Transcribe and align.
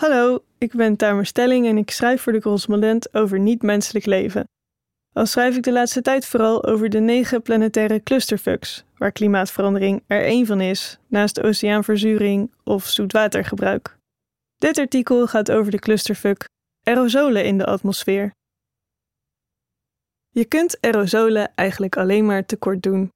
Hallo, 0.00 0.44
ik 0.58 0.72
ben 0.72 0.96
Tamer 0.96 1.26
Stelling 1.26 1.66
en 1.66 1.76
ik 1.76 1.90
schrijf 1.90 2.22
voor 2.22 2.32
de 2.32 2.40
correspondent 2.40 3.14
over 3.14 3.38
niet-menselijk 3.38 4.06
leven. 4.06 4.48
Al 5.12 5.26
schrijf 5.26 5.56
ik 5.56 5.62
de 5.62 5.72
laatste 5.72 6.02
tijd 6.02 6.26
vooral 6.26 6.64
over 6.64 6.88
de 6.88 7.00
negen 7.00 7.42
planetaire 7.42 8.02
clusterfucks, 8.02 8.84
waar 8.96 9.12
klimaatverandering 9.12 10.02
er 10.06 10.24
één 10.24 10.46
van 10.46 10.60
is, 10.60 10.98
naast 11.06 11.42
oceaanverzuring 11.42 12.52
of 12.64 12.86
zoetwatergebruik. 12.86 13.96
Dit 14.56 14.78
artikel 14.78 15.26
gaat 15.26 15.50
over 15.50 15.70
de 15.70 15.78
clusterfuck 15.78 16.48
aerosolen 16.82 17.44
in 17.44 17.58
de 17.58 17.66
atmosfeer. 17.66 18.32
Je 20.28 20.44
kunt 20.44 20.80
aerosolen 20.80 21.54
eigenlijk 21.54 21.96
alleen 21.96 22.26
maar 22.26 22.46
tekort 22.46 22.82
doen. 22.82 23.10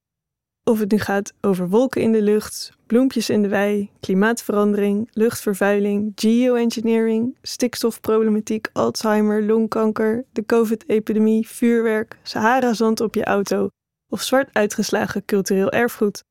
Of 0.71 0.79
het 0.79 0.91
nu 0.91 0.99
gaat 0.99 1.33
over 1.41 1.69
wolken 1.69 2.03
in 2.03 2.13
de 2.13 2.23
lucht, 2.23 2.73
bloempjes 2.87 3.31
in 3.31 3.43
de 3.43 3.49
wei, 3.49 3.91
klimaatverandering, 4.01 5.09
luchtvervuiling, 5.13 6.13
geoengineering, 6.15 7.37
stikstofproblematiek, 7.43 8.69
Alzheimer, 8.73 9.43
longkanker, 9.43 10.25
de 10.33 10.47
COVID-epidemie, 10.47 11.49
vuurwerk, 11.49 12.19
Sahara-zand 12.23 13.01
op 13.01 13.15
je 13.15 13.25
auto 13.25 13.69
of 14.09 14.23
zwart 14.23 14.49
uitgeslagen 14.53 15.25
cultureel 15.25 15.71
erfgoed. 15.71 16.25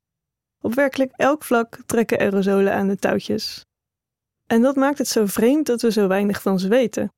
Op 0.60 0.74
werkelijk 0.74 1.12
elk 1.16 1.44
vlak 1.44 1.78
trekken 1.86 2.18
aerosolen 2.18 2.74
aan 2.74 2.88
de 2.88 2.96
touwtjes. 2.96 3.64
En 4.46 4.62
dat 4.62 4.76
maakt 4.76 4.98
het 4.98 5.08
zo 5.08 5.26
vreemd 5.26 5.66
dat 5.66 5.82
we 5.82 5.92
zo 5.92 6.08
weinig 6.08 6.42
van 6.42 6.58
ze 6.58 6.68
weten. 6.68 7.12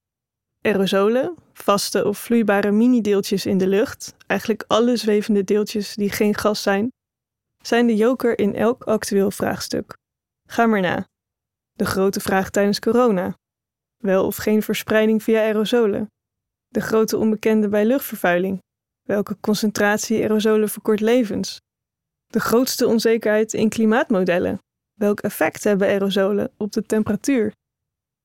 Aerosolen, 0.60 1.34
vaste 1.52 2.04
of 2.04 2.18
vloeibare 2.18 2.70
mini-deeltjes 2.70 3.46
in 3.46 3.58
de 3.58 3.66
lucht, 3.66 4.14
eigenlijk 4.26 4.64
alle 4.66 4.96
zwevende 4.96 5.44
deeltjes 5.44 5.94
die 5.94 6.10
geen 6.10 6.34
gas 6.34 6.62
zijn, 6.62 6.90
zijn 7.66 7.86
de 7.86 7.96
joker 7.96 8.38
in 8.38 8.54
elk 8.54 8.82
actueel 8.84 9.30
vraagstuk. 9.30 9.96
Ga 10.48 10.66
maar 10.66 10.80
na. 10.80 11.08
De 11.72 11.84
grote 11.84 12.20
vraag 12.20 12.50
tijdens 12.50 12.78
corona. 12.78 13.38
Wel 13.96 14.26
of 14.26 14.36
geen 14.36 14.62
verspreiding 14.62 15.22
via 15.22 15.40
aerosolen. 15.40 16.06
De 16.68 16.80
grote 16.80 17.16
onbekende 17.16 17.68
bij 17.68 17.84
luchtvervuiling. 17.84 18.62
Welke 19.02 19.36
concentratie 19.40 20.22
aerosolen 20.22 20.68
verkort 20.68 21.00
levens? 21.00 21.60
De 22.26 22.40
grootste 22.40 22.86
onzekerheid 22.86 23.52
in 23.52 23.68
klimaatmodellen. 23.68 24.58
Welk 24.94 25.20
effect 25.20 25.64
hebben 25.64 25.88
aerosolen 25.88 26.52
op 26.56 26.72
de 26.72 26.82
temperatuur? 26.82 27.52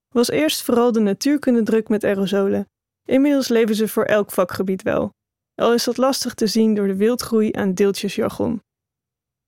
Was 0.08 0.30
eerst 0.30 0.62
vooral 0.62 0.92
de 0.92 1.00
natuurkunde 1.00 1.64
druk 1.64 1.90
met 1.90 2.04
aerosolen. 2.04 2.66
Inmiddels 3.08 3.48
leven 3.48 3.76
ze 3.76 3.88
voor 3.88 4.06
elk 4.06 4.32
vakgebied 4.32 4.82
wel. 4.82 5.10
Al 5.56 5.74
is 5.74 5.84
dat 5.84 5.98
lastig 5.98 6.34
te 6.34 6.48
zien 6.48 6.74
door 6.74 6.88
de 6.88 6.96
wildgroei 6.96 7.52
aan 7.52 7.74
deeltjesjargon. 7.74 8.62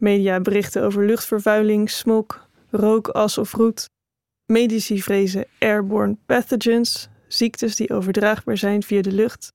Media 0.04 0.40
berichten 0.40 0.84
over 0.84 1.06
luchtvervuiling, 1.06 1.90
smog, 1.90 2.50
rook, 2.70 3.08
as 3.08 3.38
of 3.38 3.54
roet. 3.54 3.90
Medici 4.46 5.02
vrezen 5.02 5.46
airborne 5.60 6.18
pathogens, 6.26 7.08
ziektes 7.28 7.76
die 7.76 7.94
overdraagbaar 7.94 8.58
zijn 8.58 8.84
via 8.84 9.02
de 9.02 9.12
lucht. 9.12 9.54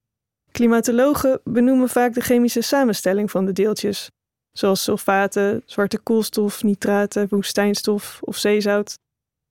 Klimatologen 0.51 1.41
benoemen 1.45 1.89
vaak 1.89 2.15
de 2.15 2.21
chemische 2.21 2.61
samenstelling 2.61 3.31
van 3.31 3.45
de 3.45 3.53
deeltjes, 3.53 4.11
zoals 4.53 4.83
sulfaten, 4.83 5.63
zwarte 5.67 5.99
koolstof, 5.99 6.63
nitraten, 6.63 7.29
woestijnstof 7.29 8.19
of 8.23 8.37
zeezout. 8.37 8.99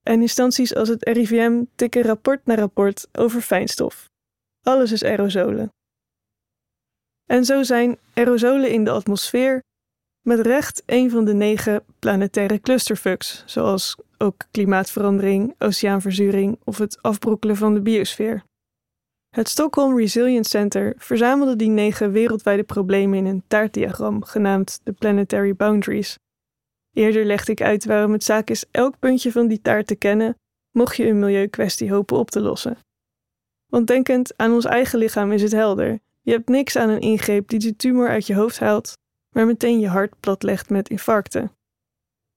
En 0.02 0.20
instanties 0.20 0.74
als 0.74 0.88
het 0.88 1.08
RIVM 1.08 1.64
tikken 1.74 2.02
rapport 2.02 2.46
na 2.46 2.54
rapport 2.54 3.08
over 3.12 3.40
fijnstof. 3.40 4.04
Alles 4.62 4.92
is 4.92 5.04
aerosolen. 5.04 5.72
En 7.26 7.44
zo 7.44 7.62
zijn 7.62 7.98
aerosolen 8.14 8.70
in 8.70 8.84
de 8.84 8.90
atmosfeer 8.90 9.66
met 10.28 10.46
recht 10.46 10.82
een 10.86 11.10
van 11.10 11.24
de 11.24 11.34
negen 11.34 11.84
planetaire 11.98 12.60
clusterfucks, 12.60 13.42
zoals 13.46 13.96
ook 14.18 14.46
klimaatverandering, 14.50 15.54
oceaanverzuring 15.58 16.58
of 16.64 16.78
het 16.78 17.02
afbrokkelen 17.02 17.56
van 17.56 17.74
de 17.74 17.80
biosfeer. 17.80 18.44
Het 19.28 19.48
Stockholm 19.48 19.98
Resilience 19.98 20.50
Center 20.50 20.94
verzamelde 20.96 21.56
die 21.56 21.68
negen 21.68 22.12
wereldwijde 22.12 22.62
problemen 22.62 23.18
in 23.18 23.26
een 23.26 23.42
taartdiagram 23.46 24.24
genaamd 24.24 24.80
de 24.82 24.92
Planetary 24.92 25.54
Boundaries. 25.54 26.18
Eerder 26.92 27.24
legde 27.24 27.52
ik 27.52 27.62
uit 27.62 27.84
waarom 27.84 28.12
het 28.12 28.24
zaak 28.24 28.50
is 28.50 28.64
elk 28.70 28.98
puntje 28.98 29.32
van 29.32 29.46
die 29.46 29.60
taart 29.60 29.86
te 29.86 29.96
kennen, 29.96 30.36
mocht 30.70 30.96
je 30.96 31.08
een 31.08 31.18
milieukwestie 31.18 31.92
hopen 31.92 32.16
op 32.16 32.30
te 32.30 32.40
lossen. 32.40 32.78
Want 33.66 33.86
denkend 33.86 34.36
aan 34.36 34.52
ons 34.52 34.64
eigen 34.64 34.98
lichaam 34.98 35.32
is 35.32 35.42
het 35.42 35.52
helder. 35.52 35.98
Je 36.22 36.32
hebt 36.32 36.48
niks 36.48 36.76
aan 36.76 36.88
een 36.88 37.00
ingreep 37.00 37.48
die 37.48 37.58
de 37.58 37.76
tumor 37.76 38.08
uit 38.08 38.26
je 38.26 38.34
hoofd 38.34 38.58
haalt, 38.58 38.96
maar 39.34 39.46
meteen 39.46 39.80
je 39.80 39.88
hart 39.88 40.20
platlegt 40.20 40.70
met 40.70 40.88
infarcten. 40.88 41.52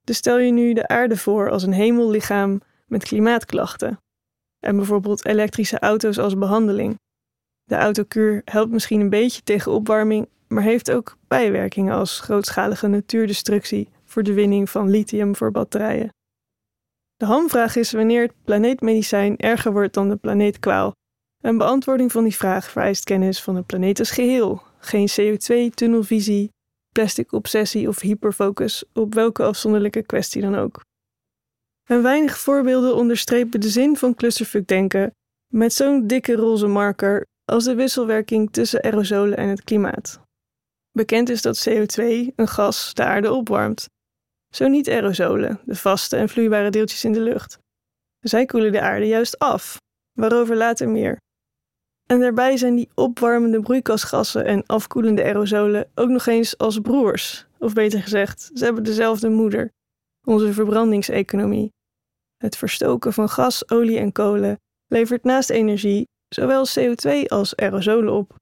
Dus 0.04 0.16
stel 0.16 0.38
je 0.38 0.52
nu 0.52 0.72
de 0.72 0.88
aarde 0.88 1.16
voor 1.16 1.50
als 1.50 1.62
een 1.62 1.72
hemellichaam 1.72 2.60
met 2.86 3.04
klimaatklachten. 3.04 4.00
En 4.58 4.76
bijvoorbeeld 4.76 5.24
elektrische 5.24 5.78
auto's 5.78 6.18
als 6.18 6.38
behandeling. 6.38 6.98
De 7.64 7.76
autokuur 7.76 8.42
helpt 8.44 8.72
misschien 8.72 9.00
een 9.00 9.08
beetje 9.08 9.42
tegen 9.42 9.72
opwarming, 9.72 10.28
maar 10.48 10.62
heeft 10.62 10.90
ook 10.90 11.16
bijwerkingen 11.28 11.94
als 11.94 12.20
grootschalige 12.20 12.86
natuurdestructie 12.86 13.88
voor 14.04 14.22
de 14.22 14.32
winning 14.32 14.70
van 14.70 14.90
lithium 14.90 15.36
voor 15.36 15.50
batterijen. 15.50 16.14
De 17.16 17.24
hamvraag 17.24 17.76
is 17.76 17.92
wanneer 17.92 18.22
het 18.22 18.34
planeetmedicijn 18.44 19.36
erger 19.36 19.72
wordt 19.72 19.94
dan 19.94 20.08
de 20.08 20.16
planeetkwaal. 20.16 20.92
Een 21.40 21.58
beantwoording 21.58 22.12
van 22.12 22.24
die 22.24 22.36
vraag 22.36 22.70
vereist 22.70 23.04
kennis 23.04 23.42
van 23.42 23.54
de 23.54 23.62
planeet 23.62 23.98
als 23.98 24.10
geheel, 24.10 24.62
geen 24.78 25.08
CO2-tunnelvisie, 25.10 26.50
plastic 26.92 27.32
obsessie 27.32 27.88
of 27.88 28.00
hyperfocus 28.00 28.84
op 28.92 29.14
welke 29.14 29.42
afzonderlijke 29.42 30.02
kwestie 30.02 30.42
dan 30.42 30.54
ook. 30.54 30.80
En 31.88 32.02
weinig 32.02 32.38
voorbeelden 32.38 32.94
onderstrepen 32.94 33.60
de 33.60 33.68
zin 33.68 33.96
van 33.96 34.14
clusterfuck 34.14 34.66
denken 34.66 35.14
met 35.52 35.72
zo'n 35.72 36.06
dikke 36.06 36.34
roze 36.34 36.66
marker 36.66 37.26
als 37.44 37.64
de 37.64 37.74
wisselwerking 37.74 38.52
tussen 38.52 38.82
aerosolen 38.82 39.38
en 39.38 39.48
het 39.48 39.64
klimaat. 39.64 40.20
Bekend 40.92 41.28
is 41.28 41.42
dat 41.42 41.68
CO2, 41.68 42.02
een 42.36 42.48
gas, 42.48 42.94
de 42.94 43.04
aarde 43.04 43.32
opwarmt. 43.32 43.88
Zo 44.54 44.68
niet 44.68 44.88
aerosolen, 44.88 45.60
de 45.64 45.74
vaste 45.74 46.16
en 46.16 46.28
vloeibare 46.28 46.70
deeltjes 46.70 47.04
in 47.04 47.12
de 47.12 47.20
lucht. 47.20 47.58
Zij 48.20 48.46
koelen 48.46 48.72
de 48.72 48.80
aarde 48.80 49.06
juist 49.06 49.38
af, 49.38 49.76
waarover 50.12 50.56
later 50.56 50.88
meer. 50.88 51.16
En 52.06 52.20
daarbij 52.20 52.56
zijn 52.56 52.74
die 52.74 52.90
opwarmende 52.94 53.60
broeikasgassen 53.60 54.44
en 54.44 54.66
afkoelende 54.66 55.22
aerosolen 55.22 55.90
ook 55.94 56.08
nog 56.08 56.26
eens 56.26 56.58
als 56.58 56.78
broers. 56.78 57.46
Of 57.58 57.72
beter 57.72 58.02
gezegd, 58.02 58.50
ze 58.54 58.64
hebben 58.64 58.84
dezelfde 58.84 59.28
moeder, 59.28 59.72
onze 60.26 60.52
verbrandingseconomie. 60.52 61.72
Het 62.36 62.56
verstoken 62.56 63.12
van 63.12 63.28
gas, 63.28 63.70
olie 63.70 63.98
en 63.98 64.12
kolen 64.12 64.60
levert 64.86 65.24
naast 65.24 65.50
energie 65.50 66.08
zowel 66.28 66.66
CO2 66.78 67.26
als 67.26 67.56
aerosolen 67.56 68.12
op. 68.12 68.34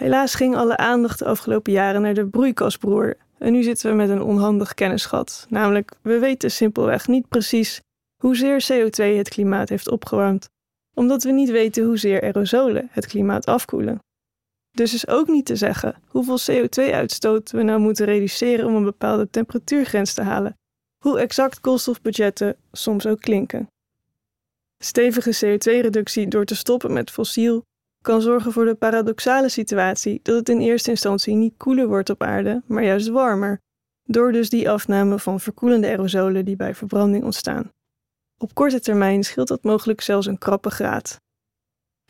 Helaas 0.00 0.34
ging 0.34 0.56
alle 0.56 0.76
aandacht 0.76 1.18
de 1.18 1.24
afgelopen 1.24 1.72
jaren 1.72 2.02
naar 2.02 2.14
de 2.14 2.26
broeikasbroer 2.26 3.16
en 3.38 3.52
nu 3.52 3.62
zitten 3.62 3.90
we 3.90 3.96
met 3.96 4.08
een 4.08 4.22
onhandig 4.22 4.74
kennisgat. 4.74 5.46
Namelijk, 5.48 5.92
we 6.02 6.18
weten 6.18 6.50
simpelweg 6.50 7.06
niet 7.06 7.28
precies 7.28 7.80
hoezeer 8.22 8.66
CO2 8.72 9.16
het 9.16 9.28
klimaat 9.28 9.68
heeft 9.68 9.90
opgewarmd 9.90 10.48
omdat 10.94 11.22
we 11.22 11.30
niet 11.30 11.50
weten 11.50 11.84
hoezeer 11.84 12.22
aerosolen 12.22 12.88
het 12.90 13.06
klimaat 13.06 13.46
afkoelen. 13.46 13.98
Dus 14.70 14.94
is 14.94 15.08
ook 15.08 15.28
niet 15.28 15.46
te 15.46 15.56
zeggen 15.56 15.94
hoeveel 16.06 16.38
CO2-uitstoot 16.38 17.50
we 17.50 17.62
nou 17.62 17.80
moeten 17.80 18.06
reduceren 18.06 18.66
om 18.66 18.74
een 18.74 18.84
bepaalde 18.84 19.30
temperatuurgrens 19.30 20.14
te 20.14 20.22
halen, 20.22 20.56
hoe 21.04 21.20
exact 21.20 21.60
koolstofbudgetten 21.60 22.56
soms 22.72 23.06
ook 23.06 23.20
klinken. 23.20 23.68
Stevige 24.78 25.34
CO2-reductie 25.44 26.28
door 26.28 26.44
te 26.44 26.56
stoppen 26.56 26.92
met 26.92 27.10
fossiel 27.10 27.62
kan 28.02 28.22
zorgen 28.22 28.52
voor 28.52 28.64
de 28.64 28.74
paradoxale 28.74 29.48
situatie 29.48 30.20
dat 30.22 30.36
het 30.36 30.48
in 30.48 30.60
eerste 30.60 30.90
instantie 30.90 31.34
niet 31.34 31.56
koeler 31.56 31.86
wordt 31.86 32.10
op 32.10 32.22
aarde, 32.22 32.62
maar 32.66 32.84
juist 32.84 33.08
warmer, 33.08 33.60
door 34.04 34.32
dus 34.32 34.50
die 34.50 34.70
afname 34.70 35.18
van 35.18 35.40
verkoelende 35.40 35.86
aerosolen 35.86 36.44
die 36.44 36.56
bij 36.56 36.74
verbranding 36.74 37.24
ontstaan. 37.24 37.70
Op 38.42 38.54
korte 38.54 38.80
termijn 38.80 39.24
scheelt 39.24 39.48
dat 39.48 39.62
mogelijk 39.62 40.00
zelfs 40.00 40.26
een 40.26 40.38
krappe 40.38 40.70
graad. 40.70 41.20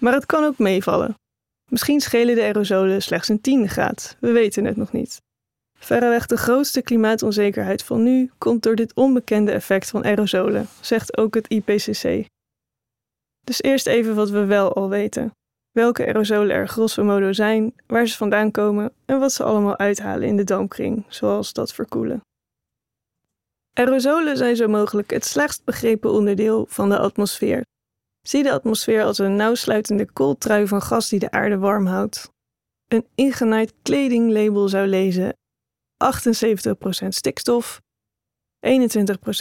Maar 0.01 0.13
het 0.13 0.27
kan 0.27 0.45
ook 0.45 0.59
meevallen. 0.59 1.15
Misschien 1.71 2.01
schelen 2.01 2.35
de 2.35 2.43
aerosolen 2.43 3.03
slechts 3.03 3.29
een 3.29 3.41
tiende 3.41 3.69
graad, 3.69 4.17
we 4.21 4.33
weten 4.33 4.65
het 4.65 4.77
nog 4.77 4.93
niet. 4.93 5.21
Verreweg 5.79 6.27
de 6.27 6.37
grootste 6.37 6.83
klimaatonzekerheid 6.83 7.85
van 7.85 8.03
nu 8.03 8.31
komt 8.39 8.63
door 8.63 8.75
dit 8.75 8.95
onbekende 8.95 9.53
effect 9.53 9.91
van 9.91 10.05
aerosolen, 10.05 10.67
zegt 10.81 11.17
ook 11.17 11.35
het 11.35 11.49
IPCC. 11.49 12.27
Dus 13.41 13.63
eerst 13.63 13.87
even 13.87 14.15
wat 14.15 14.31
we 14.31 14.45
wel 14.45 14.75
al 14.75 14.89
weten. 14.89 15.31
Welke 15.71 16.07
aerosolen 16.07 16.57
er 16.57 16.69
grosso 16.69 17.05
modo 17.05 17.33
zijn, 17.33 17.75
waar 17.87 18.07
ze 18.07 18.17
vandaan 18.17 18.51
komen 18.51 18.93
en 19.05 19.19
wat 19.19 19.33
ze 19.33 19.45
allemaal 19.45 19.79
uithalen 19.79 20.29
in 20.29 20.37
de 20.37 20.45
dampkring, 20.45 21.05
zoals 21.09 21.53
dat 21.53 21.73
verkoelen. 21.73 22.21
Aerosolen 23.81 24.37
zijn 24.37 24.57
zo 24.57 24.69
mogelijk 24.69 25.11
het 25.11 25.25
slechtst 25.25 25.65
begrepen 25.65 26.11
onderdeel 26.11 26.67
van 26.69 26.89
de 26.89 26.99
atmosfeer. 26.99 27.65
Zie 28.27 28.43
de 28.43 28.53
atmosfeer 28.53 29.03
als 29.03 29.19
een 29.19 29.37
nauwsluitende 29.37 30.13
kooltrui 30.13 30.67
van 30.67 30.83
gas 30.83 31.09
die 31.09 31.19
de 31.19 31.31
aarde 31.31 31.59
warm 31.59 31.87
houdt. 31.87 32.31
Een 32.89 33.07
ingenaaid 33.15 33.75
kledinglabel 33.83 34.69
zou 34.69 34.87
lezen 34.87 35.37
78% 37.05 37.09
stikstof, 37.09 37.81
21% 38.67 38.71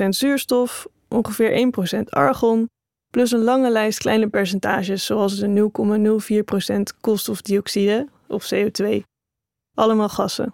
zuurstof, 0.09 0.87
ongeveer 1.07 1.71
1% 1.97 2.03
argon 2.09 2.69
plus 3.09 3.31
een 3.31 3.43
lange 3.43 3.71
lijst 3.71 3.99
kleine 3.99 4.27
percentages 4.27 5.05
zoals 5.05 5.39
de 5.39 5.71
0,04% 6.95 6.99
koolstofdioxide 7.01 8.07
of 8.27 8.51
CO2. 8.53 8.99
Allemaal 9.75 10.09
gassen. 10.09 10.53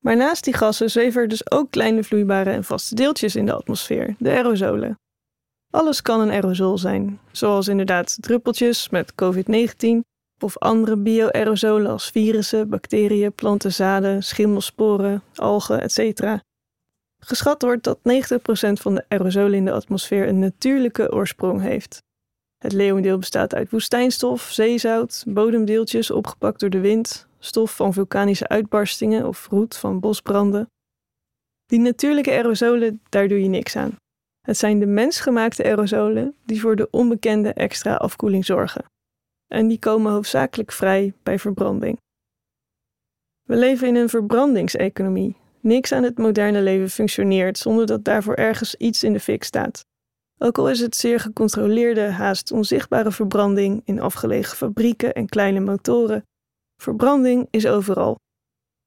Maar 0.00 0.16
naast 0.16 0.44
die 0.44 0.54
gassen 0.54 0.90
zweven 0.90 1.22
er 1.22 1.28
dus 1.28 1.50
ook 1.50 1.70
kleine 1.70 2.04
vloeibare 2.04 2.50
en 2.50 2.64
vaste 2.64 2.94
deeltjes 2.94 3.36
in 3.36 3.46
de 3.46 3.52
atmosfeer, 3.52 4.14
de 4.18 4.30
aerosolen. 4.30 4.98
Alles 5.70 6.02
kan 6.02 6.20
een 6.20 6.30
aerosol 6.30 6.78
zijn, 6.78 7.20
zoals 7.32 7.68
inderdaad 7.68 8.16
druppeltjes 8.20 8.88
met 8.88 9.12
COVID-19 9.14 10.08
of 10.38 10.58
andere 10.58 10.96
bio-aerosolen 10.96 11.90
als 11.90 12.10
virussen, 12.10 12.68
bacteriën, 12.68 13.32
plantenzaden, 13.32 14.22
schimmelsporen, 14.22 15.22
algen, 15.34 15.80
etc. 15.80 16.22
Geschat 17.18 17.62
wordt 17.62 17.84
dat 17.84 17.98
90% 17.98 18.02
van 18.72 18.94
de 18.94 19.04
aerosolen 19.08 19.54
in 19.54 19.64
de 19.64 19.72
atmosfeer 19.72 20.28
een 20.28 20.38
natuurlijke 20.38 21.12
oorsprong 21.12 21.60
heeft. 21.60 22.02
Het 22.58 22.72
leeuwendeel 22.72 23.18
bestaat 23.18 23.54
uit 23.54 23.70
woestijnstof, 23.70 24.42
zeezout, 24.42 25.24
bodemdeeltjes 25.26 26.10
opgepakt 26.10 26.60
door 26.60 26.70
de 26.70 26.80
wind, 26.80 27.28
stof 27.40 27.76
van 27.76 27.92
vulkanische 27.92 28.48
uitbarstingen 28.48 29.26
of 29.26 29.46
roet 29.48 29.76
van 29.76 30.00
bosbranden. 30.00 30.70
Die 31.66 31.78
natuurlijke 31.78 32.30
aerosolen, 32.30 33.00
daar 33.08 33.28
doe 33.28 33.42
je 33.42 33.48
niks 33.48 33.76
aan. 33.76 33.96
Het 34.40 34.58
zijn 34.58 34.78
de 34.78 34.86
mensgemaakte 34.86 35.64
aerosolen 35.64 36.34
die 36.44 36.60
voor 36.60 36.76
de 36.76 36.88
onbekende 36.90 37.52
extra 37.52 37.94
afkoeling 37.94 38.44
zorgen. 38.44 38.84
En 39.46 39.68
die 39.68 39.78
komen 39.78 40.12
hoofdzakelijk 40.12 40.72
vrij 40.72 41.12
bij 41.22 41.38
verbranding. 41.38 41.98
We 43.42 43.56
leven 43.56 43.88
in 43.88 43.96
een 43.96 44.08
verbrandingseconomie. 44.08 45.36
Niks 45.60 45.92
aan 45.92 46.02
het 46.02 46.18
moderne 46.18 46.62
leven 46.62 46.90
functioneert 46.90 47.58
zonder 47.58 47.86
dat 47.86 48.04
daarvoor 48.04 48.34
ergens 48.34 48.74
iets 48.74 49.02
in 49.02 49.12
de 49.12 49.20
fik 49.20 49.44
staat. 49.44 49.84
Ook 50.38 50.58
al 50.58 50.70
is 50.70 50.80
het 50.80 50.96
zeer 50.96 51.20
gecontroleerde, 51.20 52.00
haast 52.00 52.52
onzichtbare 52.52 53.12
verbranding 53.12 53.82
in 53.84 54.00
afgelegen 54.00 54.56
fabrieken 54.56 55.14
en 55.14 55.28
kleine 55.28 55.60
motoren, 55.60 56.24
verbranding 56.80 57.48
is 57.50 57.66
overal. 57.66 58.18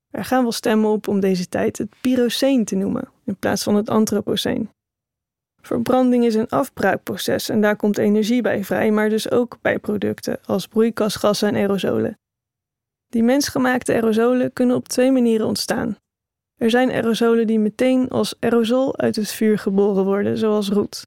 Er 0.09 0.25
gaan 0.25 0.41
wel 0.41 0.51
stemmen 0.51 0.89
op 0.89 1.07
om 1.07 1.19
deze 1.19 1.49
tijd 1.49 1.77
het 1.77 1.89
pyroceen 2.01 2.65
te 2.65 2.75
noemen 2.75 3.09
in 3.25 3.35
plaats 3.35 3.63
van 3.63 3.75
het 3.75 3.89
antropoceen. 3.89 4.69
Verbranding 5.61 6.25
is 6.25 6.35
een 6.35 6.49
afbraakproces 6.49 7.49
en 7.49 7.61
daar 7.61 7.75
komt 7.75 7.97
energie 7.97 8.41
bij 8.41 8.63
vrij, 8.63 8.91
maar 8.91 9.09
dus 9.09 9.31
ook 9.31 9.57
bijproducten 9.61 10.39
als 10.45 10.67
broeikasgassen 10.67 11.47
en 11.47 11.55
aerosolen. 11.55 12.17
Die 13.07 13.23
mensgemaakte 13.23 13.93
aerosolen 13.93 14.53
kunnen 14.53 14.75
op 14.75 14.87
twee 14.87 15.11
manieren 15.11 15.47
ontstaan. 15.47 15.97
Er 16.55 16.69
zijn 16.69 16.91
aerosolen 16.91 17.47
die 17.47 17.59
meteen 17.59 18.09
als 18.09 18.35
aerosol 18.39 18.97
uit 18.97 19.15
het 19.15 19.31
vuur 19.31 19.57
geboren 19.57 20.05
worden, 20.05 20.37
zoals 20.37 20.69
roet. 20.69 21.01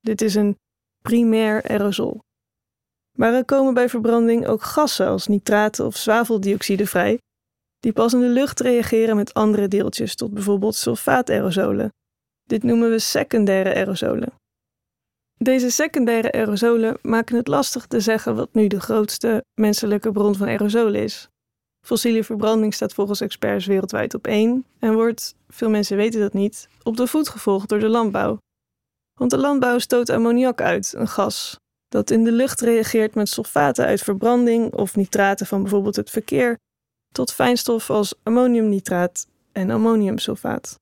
Dit 0.00 0.20
is 0.20 0.34
een 0.34 0.56
primair 1.02 1.62
aerosol. 1.68 2.20
Maar 3.20 3.34
er 3.34 3.44
komen 3.44 3.74
bij 3.74 3.88
verbranding 3.88 4.46
ook 4.46 4.62
gassen 4.62 5.06
als 5.06 5.26
nitraten 5.26 5.86
of 5.86 5.96
zwaveldioxide 5.96 6.86
vrij, 6.86 7.18
die 7.78 7.92
pas 7.92 8.12
in 8.12 8.20
de 8.20 8.28
lucht 8.28 8.60
reageren 8.60 9.16
met 9.16 9.34
andere 9.34 9.68
deeltjes, 9.68 10.14
tot 10.14 10.34
bijvoorbeeld 10.34 10.74
sulfaaterosolen, 10.74 11.92
dit 12.42 12.62
noemen 12.62 12.90
we 12.90 12.98
secundaire 12.98 13.74
aerosolen. 13.74 14.32
Deze 15.36 15.70
secundaire 15.70 16.32
aerosolen 16.32 16.98
maken 17.02 17.36
het 17.36 17.48
lastig 17.48 17.86
te 17.86 18.00
zeggen 18.00 18.36
wat 18.36 18.48
nu 18.52 18.66
de 18.66 18.80
grootste 18.80 19.44
menselijke 19.60 20.12
bron 20.12 20.34
van 20.34 20.48
aerosolen 20.48 21.02
is. 21.02 21.28
Fossiele 21.86 22.24
verbranding 22.24 22.74
staat 22.74 22.94
volgens 22.94 23.20
experts 23.20 23.66
wereldwijd 23.66 24.14
op 24.14 24.26
één 24.26 24.64
en 24.78 24.94
wordt, 24.94 25.34
veel 25.48 25.70
mensen 25.70 25.96
weten 25.96 26.20
dat 26.20 26.32
niet, 26.32 26.68
op 26.82 26.96
de 26.96 27.06
voet 27.06 27.28
gevolgd 27.28 27.68
door 27.68 27.80
de 27.80 27.88
landbouw. 27.88 28.38
Want 29.18 29.30
de 29.30 29.38
landbouw 29.38 29.78
stoot 29.78 30.08
ammoniak 30.08 30.60
uit, 30.60 30.94
een 30.96 31.08
gas, 31.08 31.59
dat 31.90 32.10
in 32.10 32.24
de 32.24 32.32
lucht 32.32 32.60
reageert 32.60 33.14
met 33.14 33.28
sulfaten 33.28 33.84
uit 33.84 34.00
verbranding 34.00 34.72
of 34.72 34.96
nitraten 34.96 35.46
van 35.46 35.62
bijvoorbeeld 35.62 35.96
het 35.96 36.10
verkeer, 36.10 36.58
tot 37.12 37.32
fijnstof 37.32 37.90
als 37.90 38.14
ammoniumnitraat 38.22 39.26
en 39.52 39.70
ammoniumsulfaat. 39.70 40.78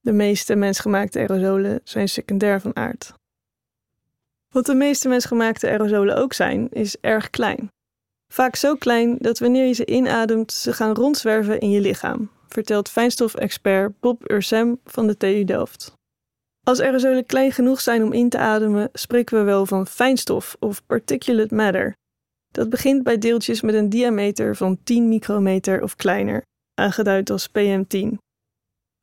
De 0.00 0.12
meeste 0.12 0.54
mensgemaakte 0.54 1.18
aerosolen 1.18 1.80
zijn 1.84 2.08
secundair 2.08 2.60
van 2.60 2.76
aard. 2.76 3.12
Wat 4.52 4.66
de 4.66 4.74
meeste 4.74 5.08
mensgemaakte 5.08 5.68
aerosolen 5.68 6.16
ook 6.16 6.32
zijn, 6.32 6.68
is 6.70 6.96
erg 7.00 7.30
klein. 7.30 7.68
Vaak 8.32 8.56
zo 8.56 8.74
klein 8.74 9.16
dat 9.18 9.38
wanneer 9.38 9.66
je 9.66 9.72
ze 9.72 9.86
inademt, 9.86 10.52
ze 10.52 10.72
gaan 10.72 10.94
rondzwerven 10.94 11.60
in 11.60 11.70
je 11.70 11.80
lichaam, 11.80 12.30
vertelt 12.48 12.88
fijnstof-expert 12.88 14.00
Bob 14.00 14.30
Ursem 14.30 14.80
van 14.84 15.06
de 15.06 15.16
TU 15.16 15.44
Delft. 15.44 15.94
Als 16.68 16.80
aerosolen 16.80 17.26
klein 17.26 17.52
genoeg 17.52 17.80
zijn 17.80 18.02
om 18.02 18.12
in 18.12 18.28
te 18.28 18.38
ademen, 18.38 18.88
spreken 18.92 19.38
we 19.38 19.44
wel 19.44 19.66
van 19.66 19.86
fijnstof 19.86 20.56
of 20.58 20.86
particulate 20.86 21.54
matter. 21.54 21.96
Dat 22.48 22.70
begint 22.70 23.02
bij 23.02 23.18
deeltjes 23.18 23.60
met 23.60 23.74
een 23.74 23.88
diameter 23.88 24.56
van 24.56 24.82
10 24.82 25.08
micrometer 25.08 25.82
of 25.82 25.96
kleiner, 25.96 26.42
aangeduid 26.74 27.30
als 27.30 27.48
PM10. 27.48 28.16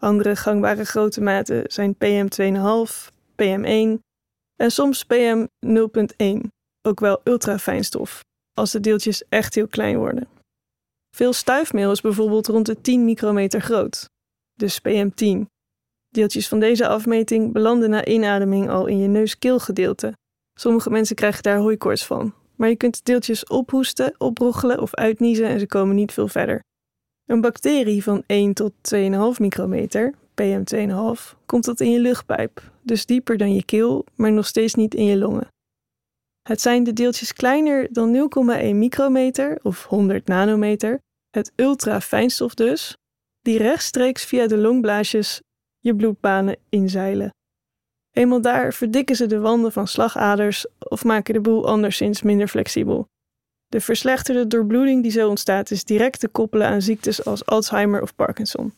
Andere 0.02 0.36
gangbare 0.36 0.86
grote 0.86 1.22
maten 1.22 1.72
zijn 1.72 1.96
PM2,5, 1.96 3.12
PM1 3.42 4.00
en 4.56 4.72
soms 4.72 5.04
PM 5.04 5.48
0,1, 5.66 6.48
ook 6.82 7.00
wel 7.00 7.22
ultrafijnstof, 7.24 8.24
als 8.54 8.72
de 8.72 8.80
deeltjes 8.80 9.24
echt 9.30 9.56
heel 9.56 9.68
klein 9.68 9.98
worden. 9.98 10.28
Veel 11.16 11.34
stuifmeel 11.34 11.92
is 11.92 12.02
bijvoorbeeld 12.02 12.48
rond 12.48 12.66
de 12.66 12.82
10 12.82 13.06
micrometer 13.06 13.62
groot, 13.62 14.10
dus 14.54 14.80
PM10. 14.80 15.53
Deeltjes 16.14 16.48
van 16.48 16.60
deze 16.60 16.88
afmeting 16.88 17.54
belanden 17.54 17.90
na 17.90 18.06
inademing 18.06 18.70
al 18.70 18.86
in 18.86 18.98
je 18.98 19.08
neus-keelgedeelte. 19.08 20.14
Sommige 20.60 20.90
mensen 20.90 21.16
krijgen 21.16 21.44
daar 21.44 21.58
hooikoorts 21.58 22.06
van, 22.06 22.34
maar 22.56 22.70
je 22.70 22.76
kunt 22.76 23.06
deeltjes 23.06 23.46
ophoesten, 23.46 24.16
opbroggelen 24.18 24.80
of 24.80 24.94
uitniezen 24.94 25.48
en 25.48 25.60
ze 25.60 25.68
komen 25.68 25.96
niet 25.96 26.12
veel 26.12 26.28
verder. 26.28 26.60
Een 27.26 27.42
bacterie 27.42 28.04
van 28.04 28.24
1 28.26 28.54
tot 28.54 28.74
2,5 28.96 29.00
micrometer, 29.40 30.14
PM2,5, 30.42 31.36
komt 31.46 31.64
tot 31.64 31.82
in 31.82 31.92
je 31.92 32.00
luchtpijp, 32.00 32.72
dus 32.82 33.06
dieper 33.06 33.38
dan 33.38 33.54
je 33.54 33.66
keel, 33.66 34.06
maar 34.16 34.32
nog 34.32 34.46
steeds 34.46 34.74
niet 34.74 34.96
in 34.96 35.06
je 35.06 35.18
longen. 35.18 35.48
Het 36.42 36.62
zijn 36.62 36.84
de 36.84 36.94
deeltjes 36.94 37.34
kleiner 37.34 37.88
dan 37.92 38.30
0,1 38.62 38.76
micrometer 38.76 39.60
of 39.62 39.86
100 39.86 40.28
nanometer, 40.28 41.00
het 41.30 41.52
ultrafijnstof 41.56 42.54
dus, 42.54 42.98
die 43.42 43.58
rechtstreeks 43.58 44.26
via 44.26 44.48
de 44.48 44.58
longblaasjes 44.58 45.42
je 45.84 45.96
bloedbanen 45.96 46.58
inzeilen. 46.70 47.34
Eenmaal 48.12 48.42
daar 48.42 48.74
verdikken 48.74 49.16
ze 49.16 49.26
de 49.26 49.40
wanden 49.40 49.72
van 49.72 49.88
slagaders 49.88 50.66
of 50.80 51.04
maken 51.04 51.34
de 51.34 51.42
boel 51.42 51.68
anderszins 51.68 52.22
minder 52.22 52.48
flexibel. 52.48 53.08
De 53.68 53.82
verslechterde 53.82 54.48
doorbloeding 54.48 55.02
die 55.02 55.12
zo 55.12 55.30
ontstaat 55.30 55.72
is 55.72 55.84
direct 55.84 56.20
te 56.20 56.28
koppelen 56.28 56.68
aan 56.68 56.82
ziektes 56.82 57.26
als 57.26 57.46
Alzheimer 57.46 58.02
of 58.02 58.16
Parkinson. 58.16 58.74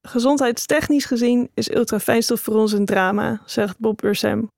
Gezondheidstechnisch 0.00 1.04
gezien 1.04 1.50
is 1.54 1.70
ultrafijnstof 1.70 2.40
voor 2.40 2.54
ons 2.54 2.72
een 2.72 2.84
drama, 2.84 3.42
zegt 3.46 3.78
Bob 3.78 4.02
Ursem. 4.02 4.48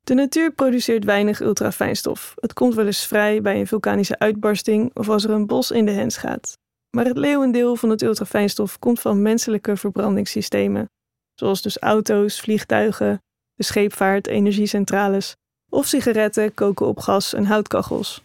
De 0.00 0.14
natuur 0.14 0.52
produceert 0.52 1.04
weinig 1.04 1.40
ultrafijnstof. 1.40 2.34
Het 2.36 2.52
komt 2.52 2.74
wel 2.74 2.86
eens 2.86 3.06
vrij 3.06 3.40
bij 3.40 3.60
een 3.60 3.66
vulkanische 3.66 4.18
uitbarsting 4.18 4.90
of 4.94 5.08
als 5.08 5.24
er 5.24 5.30
een 5.30 5.46
bos 5.46 5.70
in 5.70 5.84
de 5.84 5.90
hens 5.90 6.16
gaat. 6.16 6.58
Maar 6.96 7.04
het 7.04 7.16
leeuwendeel 7.16 7.76
van 7.76 7.90
het 7.90 8.02
ultrafijnstof 8.02 8.78
komt 8.78 9.00
van 9.00 9.22
menselijke 9.22 9.76
verbrandingssystemen, 9.76 10.90
zoals 11.34 11.62
dus 11.62 11.78
auto's, 11.78 12.40
vliegtuigen, 12.40 13.22
de 13.54 13.64
scheepvaart, 13.64 14.26
energiecentrales 14.26 15.36
of 15.70 15.86
sigaretten, 15.86 16.54
koken 16.54 16.86
op 16.86 16.98
gas 16.98 17.34
en 17.34 17.44
houtkachels. 17.44 18.22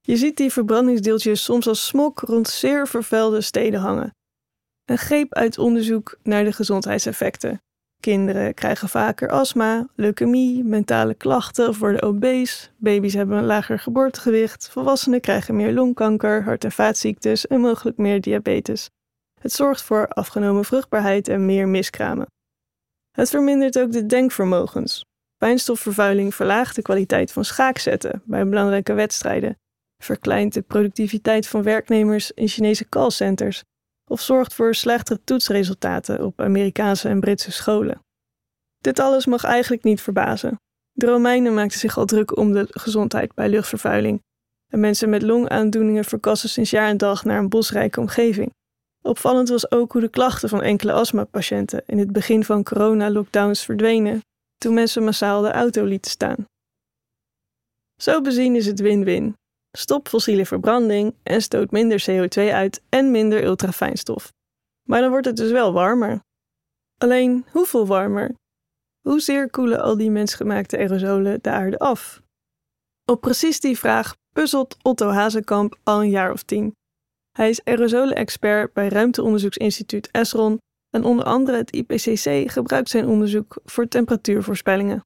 Je 0.00 0.16
ziet 0.16 0.36
die 0.36 0.52
verbrandingsdeeltjes 0.52 1.44
soms 1.44 1.68
als 1.68 1.86
smok 1.86 2.20
rond 2.20 2.48
zeer 2.48 2.88
vervuilde 2.88 3.40
steden 3.40 3.80
hangen. 3.80 4.14
Een 4.84 4.98
greep 4.98 5.34
uit 5.34 5.58
onderzoek 5.58 6.18
naar 6.22 6.44
de 6.44 6.52
gezondheidseffecten. 6.52 7.60
Kinderen 8.00 8.54
krijgen 8.54 8.88
vaker 8.88 9.30
astma, 9.30 9.86
leukemie, 9.94 10.64
mentale 10.64 11.14
klachten 11.14 11.68
of 11.68 11.78
worden 11.78 12.02
obese. 12.02 12.68
Baby's 12.76 13.14
hebben 13.14 13.38
een 13.38 13.44
lager 13.44 13.78
geboortegewicht. 13.78 14.68
Volwassenen 14.68 15.20
krijgen 15.20 15.56
meer 15.56 15.72
longkanker, 15.72 16.44
hart- 16.44 16.64
en 16.64 16.72
vaatziektes 16.72 17.46
en 17.46 17.60
mogelijk 17.60 17.96
meer 17.96 18.20
diabetes. 18.20 18.90
Het 19.40 19.52
zorgt 19.52 19.82
voor 19.82 20.08
afgenomen 20.08 20.64
vruchtbaarheid 20.64 21.28
en 21.28 21.46
meer 21.46 21.68
miskramen. 21.68 22.26
Het 23.10 23.30
vermindert 23.30 23.78
ook 23.78 23.92
de 23.92 24.06
denkvermogens. 24.06 25.04
Fijnstofvervuiling 25.36 26.34
verlaagt 26.34 26.76
de 26.76 26.82
kwaliteit 26.82 27.32
van 27.32 27.44
schaakzetten 27.44 28.22
bij 28.24 28.48
belangrijke 28.48 28.92
wedstrijden 28.92 29.56
verkleint 30.02 30.54
de 30.54 30.62
productiviteit 30.62 31.48
van 31.48 31.62
werknemers 31.62 32.32
in 32.32 32.48
Chinese 32.48 32.88
callcenters 32.88 33.62
of 34.08 34.20
zorgt 34.20 34.54
voor 34.54 34.74
slechtere 34.74 35.20
toetsresultaten 35.24 36.24
op 36.24 36.40
Amerikaanse 36.40 37.08
en 37.08 37.20
Britse 37.20 37.52
scholen. 37.52 38.00
Dit 38.78 38.98
alles 38.98 39.26
mag 39.26 39.44
eigenlijk 39.44 39.84
niet 39.84 40.00
verbazen. 40.00 40.60
De 40.92 41.06
Romeinen 41.06 41.54
maakten 41.54 41.78
zich 41.78 41.98
al 41.98 42.04
druk 42.04 42.36
om 42.36 42.52
de 42.52 42.66
gezondheid 42.70 43.34
bij 43.34 43.48
luchtvervuiling 43.48 44.22
en 44.68 44.80
mensen 44.80 45.08
met 45.08 45.22
longaandoeningen 45.22 46.04
verkassen 46.04 46.48
sinds 46.48 46.70
jaar 46.70 46.88
en 46.88 46.96
dag 46.96 47.24
naar 47.24 47.38
een 47.38 47.48
bosrijke 47.48 48.00
omgeving. 48.00 48.52
Opvallend 49.02 49.48
was 49.48 49.70
ook 49.70 49.92
hoe 49.92 50.00
de 50.00 50.08
klachten 50.08 50.48
van 50.48 50.62
enkele 50.62 50.92
astmapatiënten 50.92 51.82
in 51.86 51.98
het 51.98 52.12
begin 52.12 52.44
van 52.44 52.62
corona-lockdowns 52.62 53.64
verdwenen 53.64 54.20
toen 54.56 54.74
mensen 54.74 55.04
massaal 55.04 55.42
de 55.42 55.50
auto 55.50 55.84
lieten 55.84 56.10
staan. 56.10 56.46
Zo 58.00 58.20
bezien 58.20 58.56
is 58.56 58.66
het 58.66 58.80
win-win. 58.80 59.34
Stop 59.76 60.08
fossiele 60.08 60.46
verbranding 60.46 61.14
en 61.22 61.42
stoot 61.42 61.70
minder 61.70 62.04
CO2 62.10 62.52
uit 62.52 62.82
en 62.88 63.10
minder 63.10 63.44
ultrafijnstof. 63.44 64.32
Maar 64.88 65.00
dan 65.00 65.10
wordt 65.10 65.26
het 65.26 65.36
dus 65.36 65.50
wel 65.50 65.72
warmer. 65.72 66.20
Alleen, 66.98 67.44
hoeveel 67.50 67.86
warmer? 67.86 68.34
Hoezeer 69.00 69.50
koelen 69.50 69.82
al 69.82 69.96
die 69.96 70.10
mensgemaakte 70.10 70.76
aerosolen 70.76 71.42
de 71.42 71.50
aarde 71.50 71.78
af? 71.78 72.22
Op 73.04 73.20
precies 73.20 73.60
die 73.60 73.78
vraag 73.78 74.14
puzzelt 74.34 74.76
Otto 74.82 75.08
Hazekamp 75.08 75.78
al 75.82 76.02
een 76.02 76.10
jaar 76.10 76.32
of 76.32 76.42
tien. 76.42 76.74
Hij 77.36 77.48
is 77.48 77.64
aerosolen-expert 77.64 78.72
bij 78.72 78.88
ruimteonderzoeksinstituut 78.88 80.08
ESRON 80.10 80.58
en 80.90 81.04
onder 81.04 81.24
andere 81.24 81.56
het 81.56 81.74
IPCC 81.74 82.50
gebruikt 82.50 82.88
zijn 82.88 83.06
onderzoek 83.06 83.60
voor 83.64 83.88
temperatuurvoorspellingen. 83.88 85.00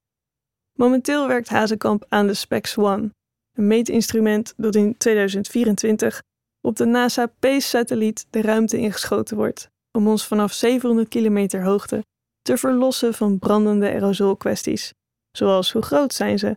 Momenteel 0.78 1.28
werkt 1.28 1.49
Hazekamp 1.49 2.04
aan 2.09 2.26
de 2.26 2.35
SPEX-1, 2.35 3.11
een 3.52 3.66
meetinstrument 3.66 4.54
dat 4.56 4.75
in 4.75 4.97
2024 4.97 6.23
op 6.61 6.76
de 6.76 6.85
NASA 6.85 7.26
PACE-satelliet 7.26 8.26
de 8.30 8.40
ruimte 8.40 8.78
ingeschoten 8.78 9.37
wordt 9.37 9.71
om 9.92 10.09
ons 10.09 10.26
vanaf 10.26 10.52
700 10.52 11.09
kilometer 11.09 11.64
hoogte 11.64 12.04
te 12.42 12.56
verlossen 12.56 13.14
van 13.14 13.38
brandende 13.38 13.87
aerosolkwesties, 13.87 14.92
zoals 15.37 15.73
hoe 15.73 15.82
groot 15.82 16.14
zijn 16.14 16.38
ze, 16.38 16.56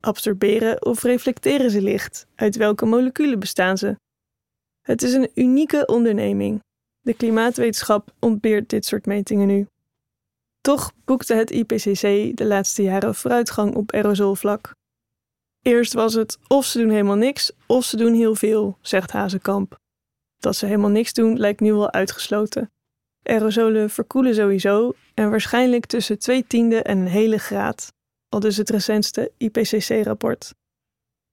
absorberen 0.00 0.84
of 0.84 1.02
reflecteren 1.02 1.70
ze 1.70 1.82
licht, 1.82 2.26
uit 2.34 2.56
welke 2.56 2.86
moleculen 2.86 3.38
bestaan 3.38 3.78
ze. 3.78 3.96
Het 4.82 5.02
is 5.02 5.12
een 5.12 5.30
unieke 5.34 5.86
onderneming. 5.86 6.62
De 7.00 7.14
klimaatwetenschap 7.14 8.12
ontbeert 8.18 8.68
dit 8.68 8.86
soort 8.86 9.06
metingen 9.06 9.46
nu. 9.46 9.66
Toch 10.60 10.92
boekte 11.04 11.34
het 11.34 11.50
IPCC 11.50 12.36
de 12.36 12.44
laatste 12.44 12.82
jaren 12.82 13.14
vooruitgang 13.14 13.74
op 13.74 13.92
aerosolvlak. 13.92 14.74
Eerst 15.64 15.92
was 15.92 16.14
het 16.14 16.38
of 16.48 16.64
ze 16.64 16.78
doen 16.78 16.90
helemaal 16.90 17.16
niks 17.16 17.52
of 17.66 17.84
ze 17.84 17.96
doen 17.96 18.14
heel 18.14 18.34
veel, 18.34 18.78
zegt 18.80 19.10
Hazekamp. 19.10 19.78
Dat 20.38 20.56
ze 20.56 20.66
helemaal 20.66 20.90
niks 20.90 21.12
doen 21.12 21.38
lijkt 21.38 21.60
nu 21.60 21.72
wel 21.72 21.92
uitgesloten. 21.92 22.72
Aerosolen 23.22 23.90
verkoelen 23.90 24.34
sowieso 24.34 24.92
en 25.14 25.30
waarschijnlijk 25.30 25.86
tussen 25.86 26.18
twee 26.18 26.46
tiende 26.46 26.82
en 26.82 26.98
een 26.98 27.06
hele 27.06 27.38
graad, 27.38 27.92
al 28.28 28.40
dus 28.40 28.56
het 28.56 28.70
recentste 28.70 29.32
IPCC-rapport. 29.38 30.54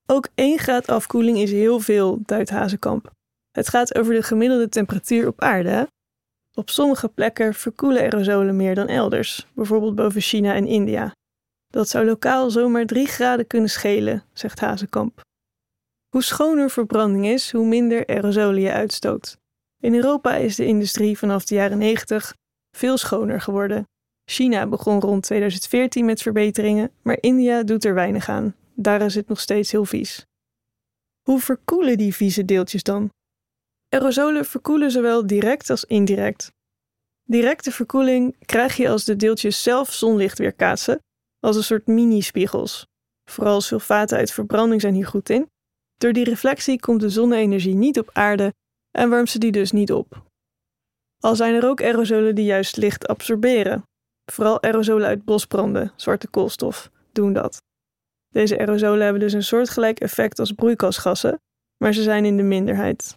Ook 0.05 0.27
één 0.35 0.59
graad 0.59 0.87
afkoeling 0.87 1.37
is 1.37 1.51
heel 1.51 1.79
veel, 1.79 2.19
duidt 2.25 2.49
Hazekamp. 2.49 3.11
Het 3.51 3.69
gaat 3.69 3.95
over 3.95 4.13
de 4.13 4.23
gemiddelde 4.23 4.69
temperatuur 4.69 5.27
op 5.27 5.41
aarde. 5.41 5.87
Op 6.53 6.69
sommige 6.69 7.07
plekken 7.07 7.53
verkoelen 7.53 8.01
aerosolen 8.01 8.55
meer 8.55 8.75
dan 8.75 8.87
elders, 8.87 9.47
bijvoorbeeld 9.53 9.95
boven 9.95 10.21
China 10.21 10.53
en 10.53 10.67
India. 10.67 11.13
Dat 11.71 11.89
zou 11.89 12.05
lokaal 12.05 12.49
zomaar 12.49 12.85
3 12.85 13.07
graden 13.07 13.47
kunnen 13.47 13.69
schelen, 13.69 14.23
zegt 14.33 14.59
Hazekamp. 14.59 15.21
Hoe 16.09 16.23
schoner 16.23 16.69
verbranding 16.69 17.25
is, 17.25 17.51
hoe 17.51 17.65
minder 17.65 18.07
aerosolen 18.07 18.61
je 18.61 18.71
uitstoot. 18.71 19.37
In 19.79 19.95
Europa 19.95 20.35
is 20.35 20.55
de 20.55 20.65
industrie 20.65 21.17
vanaf 21.17 21.45
de 21.45 21.55
jaren 21.55 21.77
90 21.77 22.33
veel 22.77 22.97
schoner 22.97 23.41
geworden. 23.41 23.85
China 24.25 24.67
begon 24.67 24.99
rond 24.99 25.23
2014 25.23 26.05
met 26.05 26.21
verbeteringen, 26.21 26.91
maar 27.01 27.17
India 27.19 27.63
doet 27.63 27.85
er 27.85 27.93
weinig 27.93 28.29
aan. 28.29 28.55
Daar 28.75 29.01
is 29.01 29.15
het 29.15 29.27
nog 29.27 29.39
steeds 29.39 29.71
heel 29.71 29.85
vies. 29.85 30.25
Hoe 31.21 31.39
verkoelen 31.39 31.97
die 31.97 32.15
vieze 32.15 32.45
deeltjes 32.45 32.83
dan? 32.83 33.09
Aerosolen 33.89 34.45
verkoelen 34.45 34.91
zowel 34.91 35.27
direct 35.27 35.69
als 35.69 35.85
indirect. 35.85 36.51
Directe 37.23 37.71
verkoeling 37.71 38.35
krijg 38.45 38.77
je 38.77 38.89
als 38.89 39.05
de 39.05 39.15
deeltjes 39.15 39.63
zelf 39.63 39.93
zonlicht 39.93 40.37
weerkaatsen, 40.37 40.99
als 41.41 41.55
een 41.55 41.63
soort 41.63 41.87
mini-spiegels. 41.87 42.87
Vooral 43.29 43.61
sulfaten 43.61 44.17
uit 44.17 44.31
verbranding 44.31 44.81
zijn 44.81 44.93
hier 44.93 45.07
goed 45.07 45.29
in. 45.29 45.49
Door 45.97 46.13
die 46.13 46.23
reflectie 46.23 46.79
komt 46.79 47.01
de 47.01 47.09
zonne-energie 47.09 47.75
niet 47.75 47.99
op 47.99 48.09
aarde 48.13 48.53
en 48.91 49.09
warmt 49.09 49.29
ze 49.29 49.39
die 49.39 49.51
dus 49.51 49.71
niet 49.71 49.91
op. 49.91 50.23
Al 51.19 51.35
zijn 51.35 51.55
er 51.55 51.67
ook 51.67 51.81
aerosolen 51.81 52.35
die 52.35 52.45
juist 52.45 52.77
licht 52.77 53.07
absorberen. 53.07 53.83
Vooral 54.31 54.61
aerosolen 54.63 55.07
uit 55.07 55.25
bosbranden, 55.25 55.93
zwarte 55.95 56.27
koolstof, 56.27 56.91
doen 57.11 57.33
dat. 57.33 57.61
Deze 58.29 58.59
aerosolen 58.59 59.03
hebben 59.03 59.21
dus 59.21 59.33
een 59.33 59.43
soortgelijk 59.43 59.99
effect 59.99 60.39
als 60.39 60.51
broeikasgassen, 60.51 61.39
maar 61.77 61.93
ze 61.93 62.03
zijn 62.03 62.25
in 62.25 62.37
de 62.37 62.43
minderheid. 62.43 63.13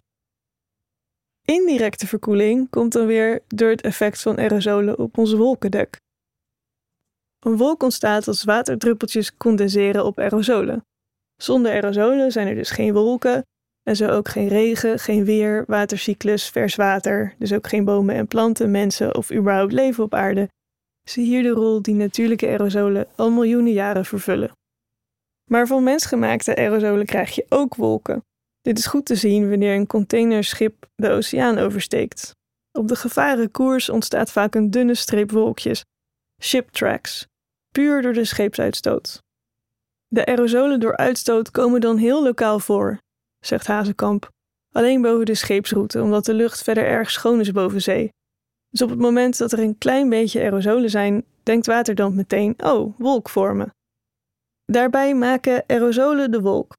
Indirecte 1.45 2.07
verkoeling 2.07 2.69
komt 2.69 2.91
dan 2.93 3.05
weer 3.05 3.43
door 3.47 3.69
het 3.69 3.81
effect 3.81 4.21
van 4.21 4.37
aerosolen 4.37 4.99
op 4.99 5.17
ons 5.17 5.33
wolkendek. 5.33 5.97
Een 7.45 7.57
wolk 7.57 7.83
ontstaat 7.83 8.27
als 8.27 8.43
waterdruppeltjes 8.43 9.37
condenseren 9.37 10.05
op 10.05 10.19
aerosolen. 10.19 10.85
Zonder 11.35 11.71
aerosolen 11.71 12.31
zijn 12.31 12.47
er 12.47 12.55
dus 12.55 12.69
geen 12.69 12.93
wolken 12.93 13.45
en 13.83 13.95
zo 13.95 14.09
ook 14.09 14.27
geen 14.27 14.47
regen, 14.47 14.99
geen 14.99 15.25
weer, 15.25 15.63
watercyclus, 15.67 16.49
vers 16.49 16.75
water, 16.75 17.35
dus 17.39 17.53
ook 17.53 17.67
geen 17.67 17.85
bomen 17.85 18.15
en 18.15 18.27
planten, 18.27 18.71
mensen 18.71 19.15
of 19.15 19.31
überhaupt 19.31 19.71
leven 19.71 20.03
op 20.03 20.13
aarde. 20.13 20.49
Zie 21.03 21.25
hier 21.25 21.43
de 21.43 21.49
rol 21.49 21.81
die 21.81 21.95
natuurlijke 21.95 22.47
aerosolen 22.47 23.07
al 23.15 23.31
miljoenen 23.31 23.73
jaren 23.73 24.05
vervullen. 24.05 24.51
Maar 25.51 25.67
van 25.67 25.83
mensgemaakte 25.83 26.55
aerosolen 26.55 27.05
krijg 27.05 27.35
je 27.35 27.45
ook 27.49 27.75
wolken. 27.75 28.23
Dit 28.61 28.77
is 28.77 28.85
goed 28.85 29.05
te 29.05 29.15
zien 29.15 29.49
wanneer 29.49 29.75
een 29.75 29.87
containerschip 29.87 30.89
de 30.95 31.09
oceaan 31.09 31.57
oversteekt. 31.57 32.31
Op 32.71 32.87
de 32.87 32.95
gevaren 32.95 33.51
koers 33.51 33.89
ontstaat 33.89 34.31
vaak 34.31 34.55
een 34.55 34.71
dunne 34.71 34.95
streep 34.95 35.31
wolkjes, 35.31 35.83
ship 36.41 36.69
tracks, 36.69 37.27
puur 37.75 38.01
door 38.01 38.13
de 38.13 38.25
scheepsuitstoot. 38.25 39.23
De 40.07 40.25
aerosolen 40.25 40.79
door 40.79 40.97
uitstoot 40.97 41.51
komen 41.51 41.81
dan 41.81 41.97
heel 41.97 42.23
lokaal 42.23 42.59
voor, 42.59 42.97
zegt 43.39 43.67
Hazekamp. 43.67 44.29
Alleen 44.71 45.01
boven 45.01 45.25
de 45.25 45.35
scheepsroute, 45.35 46.01
omdat 46.01 46.25
de 46.25 46.33
lucht 46.33 46.63
verder 46.63 46.85
erg 46.85 47.11
schoon 47.11 47.39
is 47.39 47.51
boven 47.51 47.81
zee. 47.81 48.09
Dus 48.69 48.81
op 48.81 48.89
het 48.89 48.99
moment 48.99 49.37
dat 49.37 49.51
er 49.51 49.59
een 49.59 49.77
klein 49.77 50.09
beetje 50.09 50.41
aerosolen 50.41 50.89
zijn, 50.89 51.25
denkt 51.43 51.65
waterdamp 51.65 52.15
meteen: 52.15 52.53
oh, 52.63 52.99
wolk 52.99 53.29
vormen. 53.29 53.69
Daarbij 54.65 55.15
maken 55.15 55.63
aerosolen 55.67 56.31
de 56.31 56.41
wolk. 56.41 56.73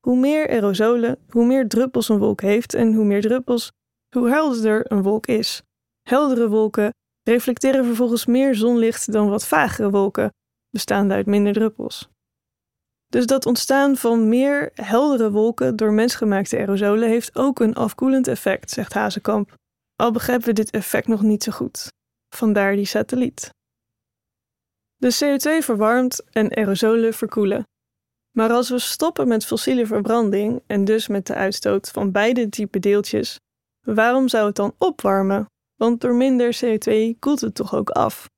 Hoe 0.00 0.16
meer 0.16 0.48
aerosolen, 0.48 1.18
hoe 1.28 1.46
meer 1.46 1.68
druppels 1.68 2.08
een 2.08 2.18
wolk 2.18 2.40
heeft 2.40 2.74
en 2.74 2.94
hoe 2.94 3.04
meer 3.04 3.20
druppels, 3.20 3.72
hoe 4.16 4.30
helderder 4.30 4.92
een 4.92 5.02
wolk 5.02 5.26
is. 5.26 5.62
Heldere 6.02 6.48
wolken 6.48 6.92
reflecteren 7.30 7.84
vervolgens 7.84 8.26
meer 8.26 8.54
zonlicht 8.54 9.12
dan 9.12 9.28
wat 9.28 9.46
vagere 9.46 9.90
wolken, 9.90 10.32
bestaande 10.70 11.14
uit 11.14 11.26
minder 11.26 11.52
druppels. 11.52 12.08
Dus 13.06 13.26
dat 13.26 13.46
ontstaan 13.46 13.96
van 13.96 14.28
meer 14.28 14.70
heldere 14.74 15.30
wolken 15.30 15.76
door 15.76 15.92
mensgemaakte 15.92 16.56
aerosolen 16.56 17.08
heeft 17.08 17.36
ook 17.36 17.60
een 17.60 17.74
afkoelend 17.74 18.26
effect, 18.26 18.70
zegt 18.70 18.92
Hazekamp. 18.92 19.54
Al 19.96 20.12
begrijpen 20.12 20.46
we 20.46 20.52
dit 20.52 20.70
effect 20.70 21.06
nog 21.06 21.22
niet 21.22 21.42
zo 21.42 21.52
goed. 21.52 21.92
Vandaar 22.34 22.74
die 22.74 22.84
satelliet. 22.84 23.50
De 24.96 25.14
CO2 25.14 25.64
verwarmt 25.64 26.24
en 26.32 26.56
aerosolen 26.56 27.14
verkoelen. 27.14 27.62
Maar 28.36 28.50
als 28.50 28.70
we 28.70 28.78
stoppen 28.78 29.28
met 29.28 29.46
fossiele 29.46 29.86
verbranding 29.86 30.62
en 30.66 30.84
dus 30.84 31.08
met 31.08 31.26
de 31.26 31.34
uitstoot 31.34 31.90
van 31.90 32.12
beide 32.12 32.48
type 32.48 32.78
deeltjes, 32.78 33.36
waarom 33.80 34.28
zou 34.28 34.46
het 34.46 34.56
dan 34.56 34.74
opwarmen? 34.78 35.46
Want 35.78 36.00
door 36.00 36.14
minder 36.14 36.58
CO2 36.64 37.18
koelt 37.18 37.40
het 37.40 37.54
toch 37.54 37.74
ook 37.74 37.90
af? 37.90 38.28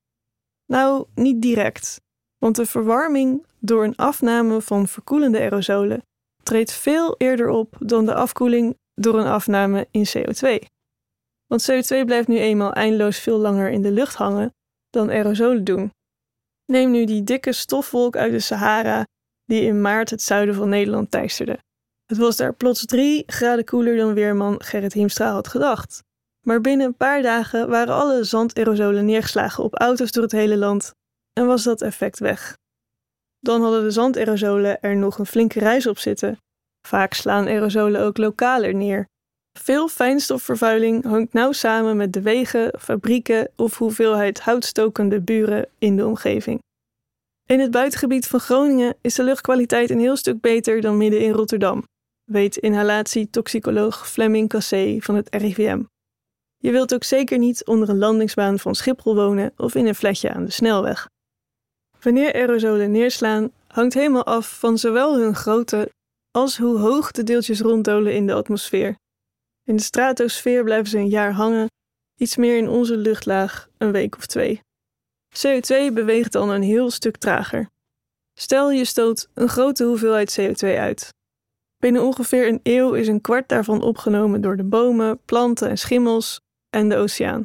Nou, 0.66 1.06
niet 1.14 1.42
direct. 1.42 2.00
Want 2.38 2.56
de 2.56 2.66
verwarming 2.66 3.46
door 3.58 3.84
een 3.84 3.96
afname 3.96 4.60
van 4.60 4.88
verkoelende 4.88 5.38
aerosolen 5.38 6.02
treedt 6.42 6.72
veel 6.72 7.14
eerder 7.18 7.48
op 7.48 7.76
dan 7.78 8.06
de 8.06 8.14
afkoeling 8.14 8.76
door 8.94 9.18
een 9.18 9.26
afname 9.26 9.88
in 9.90 10.06
CO2. 10.08 10.66
Want 11.46 11.70
CO2 11.70 12.04
blijft 12.04 12.28
nu 12.28 12.38
eenmaal 12.38 12.72
eindeloos 12.72 13.18
veel 13.18 13.38
langer 13.38 13.70
in 13.70 13.82
de 13.82 13.90
lucht 13.90 14.14
hangen 14.14 14.54
dan 14.90 15.10
aerosolen 15.10 15.64
doen. 15.64 15.90
Neem 16.66 16.90
nu 16.90 17.04
die 17.04 17.24
dikke 17.24 17.52
stofwolk 17.52 18.16
uit 18.16 18.32
de 18.32 18.40
Sahara 18.40 19.06
die 19.44 19.62
in 19.62 19.80
maart 19.80 20.10
het 20.10 20.22
zuiden 20.22 20.54
van 20.54 20.68
Nederland 20.68 21.10
teisterde. 21.10 21.58
Het 22.06 22.18
was 22.18 22.36
daar 22.36 22.54
plots 22.54 22.84
drie 22.84 23.22
graden 23.26 23.64
koeler 23.64 23.96
dan 23.96 24.14
weerman 24.14 24.62
Gerrit 24.62 24.92
Hiemstra 24.92 25.32
had 25.32 25.48
gedacht. 25.48 26.02
Maar 26.46 26.60
binnen 26.60 26.86
een 26.86 26.96
paar 26.96 27.22
dagen 27.22 27.68
waren 27.68 27.94
alle 27.94 28.24
zandaerosolen 28.24 29.04
neergeslagen 29.04 29.64
op 29.64 29.74
auto's 29.74 30.12
door 30.12 30.22
het 30.22 30.32
hele 30.32 30.56
land 30.56 30.92
en 31.32 31.46
was 31.46 31.62
dat 31.62 31.82
effect 31.82 32.18
weg. 32.18 32.56
Dan 33.38 33.62
hadden 33.62 33.82
de 33.82 33.90
zandaerosolen 33.90 34.80
er 34.80 34.96
nog 34.96 35.18
een 35.18 35.26
flinke 35.26 35.58
reis 35.58 35.86
op 35.86 35.98
zitten. 35.98 36.38
Vaak 36.86 37.14
slaan 37.14 37.46
aerosolen 37.46 38.00
ook 38.00 38.16
lokaler 38.16 38.74
neer. 38.74 39.08
Veel 39.58 39.88
fijnstofvervuiling 39.88 41.04
hangt 41.04 41.32
nauw 41.32 41.52
samen 41.52 41.96
met 41.96 42.12
de 42.12 42.22
wegen, 42.22 42.78
fabrieken 42.78 43.50
of 43.56 43.78
hoeveelheid 43.78 44.40
houtstokende 44.40 45.20
buren 45.20 45.68
in 45.78 45.96
de 45.96 46.06
omgeving. 46.06 46.58
In 47.46 47.60
het 47.60 47.70
buitengebied 47.70 48.26
van 48.26 48.40
Groningen 48.40 48.96
is 49.00 49.14
de 49.14 49.22
luchtkwaliteit 49.22 49.90
een 49.90 49.98
heel 49.98 50.16
stuk 50.16 50.40
beter 50.40 50.80
dan 50.80 50.96
midden 50.96 51.20
in 51.20 51.32
Rotterdam, 51.32 51.84
weet 52.24 52.56
inhalatietoxicoloog 52.56 54.08
Flemming 54.08 54.48
Cassé 54.48 54.96
van 55.00 55.14
het 55.14 55.34
RIVM. 55.34 55.82
Je 56.62 56.70
wilt 56.70 56.94
ook 56.94 57.04
zeker 57.04 57.38
niet 57.38 57.66
onder 57.66 57.88
een 57.88 57.98
landingsbaan 57.98 58.58
van 58.58 58.74
Schiphol 58.74 59.14
wonen 59.14 59.52
of 59.56 59.74
in 59.74 59.86
een 59.86 59.94
flatje 59.94 60.32
aan 60.32 60.44
de 60.44 60.50
snelweg. 60.50 61.08
Wanneer 62.00 62.34
aerosolen 62.34 62.90
neerslaan, 62.90 63.52
hangt 63.66 63.94
helemaal 63.94 64.26
af 64.26 64.58
van 64.58 64.78
zowel 64.78 65.18
hun 65.18 65.34
grootte 65.34 65.90
als 66.30 66.58
hoe 66.58 66.78
hoog 66.78 67.10
de 67.10 67.22
deeltjes 67.22 67.60
ronddolen 67.60 68.14
in 68.14 68.26
de 68.26 68.32
atmosfeer. 68.32 68.96
In 69.64 69.76
de 69.76 69.82
stratosfeer 69.82 70.64
blijven 70.64 70.90
ze 70.90 70.98
een 70.98 71.08
jaar 71.08 71.32
hangen, 71.32 71.68
iets 72.16 72.36
meer 72.36 72.56
in 72.56 72.68
onze 72.68 72.96
luchtlaag 72.96 73.68
een 73.78 73.92
week 73.92 74.16
of 74.16 74.26
twee. 74.26 74.60
CO2 75.36 75.92
beweegt 75.92 76.32
dan 76.32 76.48
een 76.48 76.62
heel 76.62 76.90
stuk 76.90 77.16
trager. 77.16 77.70
Stel 78.38 78.70
je 78.70 78.84
stoot 78.84 79.28
een 79.34 79.48
grote 79.48 79.84
hoeveelheid 79.84 80.40
CO2 80.40 80.68
uit. 80.78 81.08
Binnen 81.76 82.02
ongeveer 82.02 82.48
een 82.48 82.60
eeuw 82.62 82.92
is 82.92 83.08
een 83.08 83.20
kwart 83.20 83.48
daarvan 83.48 83.82
opgenomen 83.82 84.40
door 84.40 84.56
de 84.56 84.64
bomen, 84.64 85.20
planten 85.24 85.68
en 85.68 85.78
schimmels 85.78 86.40
en 86.70 86.88
de 86.88 86.96
oceaan. 86.96 87.44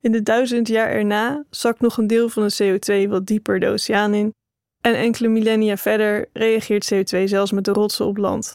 In 0.00 0.12
de 0.12 0.22
duizend 0.22 0.68
jaar 0.68 0.90
erna 0.90 1.44
zakt 1.50 1.80
nog 1.80 1.96
een 1.96 2.06
deel 2.06 2.28
van 2.28 2.48
de 2.48 2.54
CO2 2.62 3.08
wat 3.08 3.26
dieper 3.26 3.60
de 3.60 3.68
oceaan 3.68 4.14
in 4.14 4.32
en 4.80 4.94
enkele 4.94 5.28
millennia 5.28 5.76
verder 5.76 6.28
reageert 6.32 6.94
CO2 6.94 7.24
zelfs 7.24 7.52
met 7.52 7.64
de 7.64 7.72
rotsen 7.72 8.06
op 8.06 8.16
land. 8.16 8.52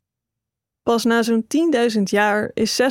Pas 0.81 1.03
na 1.03 1.23
zo'n 1.23 1.45
10.000 1.97 2.01
jaar 2.03 2.51
is 2.53 2.81
60% 2.81 2.85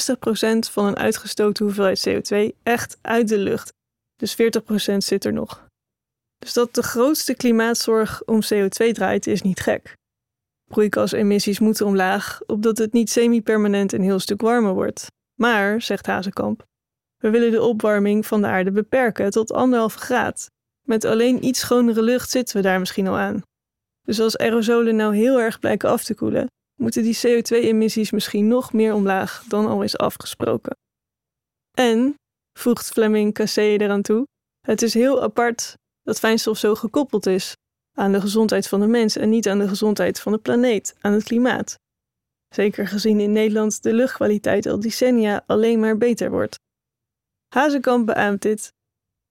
van 0.71 0.85
een 0.85 0.97
uitgestoten 0.97 1.65
hoeveelheid 1.65 2.09
CO2 2.09 2.57
echt 2.63 2.99
uit 3.01 3.29
de 3.29 3.39
lucht, 3.39 3.73
dus 4.17 4.37
40% 4.93 4.97
zit 4.97 5.25
er 5.25 5.33
nog. 5.33 5.67
Dus 6.39 6.53
dat 6.53 6.75
de 6.75 6.83
grootste 6.83 7.35
klimaatzorg 7.35 8.25
om 8.25 8.41
CO2 8.43 8.91
draait 8.93 9.27
is 9.27 9.43
niet 9.43 9.61
gek. 9.61 9.97
Broeikasemissies 10.71 11.59
moeten 11.59 11.87
omlaag, 11.87 12.41
opdat 12.47 12.79
het 12.79 12.93
niet 12.93 13.11
semi-permanent 13.11 13.93
een 13.93 14.03
heel 14.03 14.19
stuk 14.19 14.41
warmer 14.41 14.75
wordt. 14.75 15.07
Maar, 15.41 15.83
zegt 15.83 16.07
Hazekamp, 16.07 16.65
we 17.19 17.31
willen 17.31 17.51
de 17.51 17.63
opwarming 17.63 18.27
van 18.27 18.41
de 18.41 18.47
aarde 18.47 18.71
beperken 18.71 19.31
tot 19.31 19.53
anderhalve 19.53 19.99
graad. 19.99 20.51
Met 20.87 21.05
alleen 21.05 21.45
iets 21.45 21.61
schonere 21.61 22.03
lucht 22.03 22.31
zitten 22.31 22.57
we 22.57 22.63
daar 22.63 22.79
misschien 22.79 23.07
al 23.07 23.17
aan. 23.17 23.43
Dus 24.03 24.21
als 24.21 24.39
aerosolen 24.39 24.97
nou 24.97 25.17
heel 25.17 25.41
erg 25.41 25.59
blijken 25.59 25.89
af 25.89 26.05
te 26.05 26.15
koelen, 26.15 26.47
moeten 26.81 27.03
die 27.03 27.19
CO2-emissies 27.27 28.11
misschien 28.11 28.49
nog 28.49 28.73
meer 28.73 28.95
omlaag 28.95 29.45
dan 29.49 29.67
al 29.67 29.83
is 29.83 29.99
afgesproken. 29.99 30.77
En, 31.79 32.15
voegt 32.59 32.89
Fleming 32.89 33.35
Cassé 33.35 33.61
eraan 33.63 34.03
toe, 34.03 34.27
het 34.67 34.83
is 34.83 34.95
heel 34.95 35.23
apart 35.23 35.75
dat 36.03 36.19
fijnstof 36.19 36.59
zo 36.59 36.75
gekoppeld 36.75 37.27
is 37.27 37.53
aan 37.93 38.13
de 38.13 38.21
gezondheid 38.21 38.69
van 38.69 38.81
de 38.81 38.87
mens 38.87 39.17
en 39.17 39.29
niet 39.29 39.49
aan 39.49 39.59
de 39.59 39.69
gezondheid 39.69 40.21
van 40.21 40.33
de 40.33 40.39
planeet, 40.39 40.97
aan 41.01 41.13
het 41.13 41.23
klimaat. 41.23 41.75
Zeker 42.55 42.87
gezien 42.87 43.21
in 43.21 43.33
Nederland 43.33 43.83
de 43.83 43.93
luchtkwaliteit 43.93 44.67
al 44.67 44.81
decennia 44.81 45.45
alleen 45.47 45.81
maar 45.81 45.97
beter 45.97 46.31
wordt. 46.31 46.57
Hazekamp 47.49 48.07
beaamt 48.07 48.43
dit. 48.43 48.73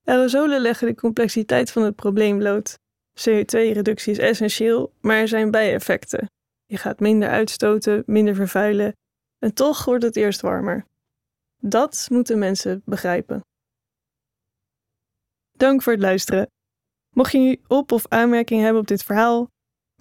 Aerosolen 0.04 0.62
leggen 0.62 0.88
de 0.88 0.96
complexiteit 0.96 1.72
van 1.72 1.84
het 1.84 1.96
probleem 1.96 2.38
bloot. 2.38 2.80
CO2-reductie 3.20 4.12
is 4.12 4.18
essentieel, 4.18 4.94
maar 5.02 5.18
er 5.18 5.28
zijn 5.28 5.52
bijeffecten. 5.52 6.30
Je 6.66 6.78
gaat 6.78 7.00
minder 7.00 7.30
uitstoten, 7.30 8.04
minder 8.06 8.36
vervuilen 8.36 8.96
en 9.40 9.54
toch 9.54 9.86
wordt 9.86 10.04
het 10.04 10.16
eerst 10.16 10.42
warmer. 10.42 10.86
Dat 11.62 12.08
moeten 12.12 12.40
mensen 12.40 12.82
begrijpen. 12.86 13.42
Dank 15.58 15.82
voor 15.82 15.94
het 15.94 16.02
luisteren. 16.02 16.48
Mocht 17.16 17.32
je 17.32 17.38
nu 17.38 17.62
op- 17.68 17.92
of 17.92 18.08
aanmerking 18.08 18.62
hebben 18.62 18.82
op 18.82 18.88
dit 18.88 19.04
verhaal, 19.04 19.48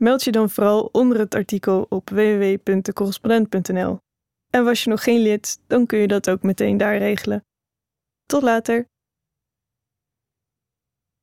meld 0.00 0.25
je 0.25 0.32
dan 0.32 0.50
vooral 0.50 0.88
onder 0.92 1.18
het 1.18 1.35
artikel 1.35 1.87
op 1.88 2.11
www.decorrespondent.nl. 2.11 3.99
En 4.50 4.64
was 4.64 4.85
je 4.85 4.90
nog 4.90 5.02
geen 5.02 5.20
lid, 5.20 5.61
dan 5.66 5.87
kun 5.87 5.99
je 5.99 6.06
dat 6.06 6.30
ook 6.30 6.42
meteen 6.42 6.76
daar 6.76 6.99
regelen. 6.99 7.44
Tot 8.28 8.42
later. 8.42 8.88